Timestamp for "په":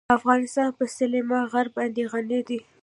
0.77-0.83